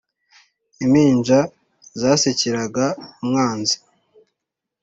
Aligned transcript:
Impinja 0.85 1.39
zasekeraga 2.01 2.85
umwanzi 3.23 3.75